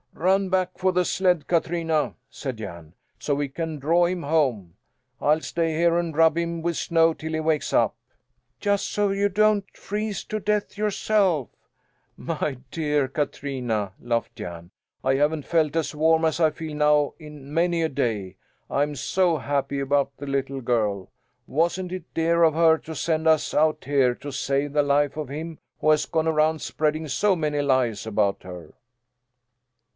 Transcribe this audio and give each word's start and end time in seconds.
"Run 0.15 0.49
back 0.49 0.77
for 0.77 0.91
the 0.91 1.05
sled, 1.05 1.47
Katrina," 1.47 2.15
said 2.29 2.57
Jan, 2.57 2.93
"so 3.19 3.33
we 3.35 3.47
can 3.49 3.79
draw 3.79 4.05
him 4.05 4.23
home. 4.23 4.75
I'll 5.19 5.41
stay 5.41 5.75
here 5.75 5.97
and 5.97 6.15
rub 6.15 6.37
him 6.37 6.61
with 6.61 6.77
snow 6.77 7.13
till 7.13 7.33
he 7.33 7.39
wakes 7.39 7.71
up." 7.73 7.95
"Just 8.59 8.87
so 8.89 9.09
you 9.11 9.29
don't 9.29 9.65
freeze 9.77 10.23
to 10.25 10.39
death 10.39 10.77
yourself!" 10.77 11.49
"My 12.17 12.57
dear 12.71 13.07
Katrina," 13.07 13.93
laughed 13.99 14.35
Jan, 14.35 14.71
"I 15.03 15.15
haven't 15.15 15.45
felt 15.45 15.75
as 15.75 15.93
warm 15.93 16.25
as 16.25 16.39
I 16.39 16.49
feel 16.49 16.75
now 16.75 17.13
in 17.19 17.51
many 17.53 17.81
a 17.83 17.89
day. 17.89 18.37
I'm 18.69 18.95
so 18.95 19.37
happy 19.37 19.79
about 19.79 20.17
the 20.17 20.27
little 20.27 20.61
girl! 20.61 21.11
Wasn't 21.47 21.91
it 21.91 22.11
dear 22.13 22.43
of 22.43 22.53
her 22.55 22.77
to 22.79 22.95
send 22.95 23.27
us 23.27 23.53
out 23.53 23.85
here 23.85 24.15
to 24.15 24.31
save 24.31 24.73
the 24.73 24.83
life 24.83 25.15
of 25.17 25.29
him 25.29 25.59
who 25.79 25.91
has 25.91 26.05
gone 26.07 26.27
around 26.27 26.61
spreading 26.61 27.07
so 27.07 27.35
many 27.35 27.61
lies 27.61 28.07
about 28.07 28.41
her?" 28.43 28.73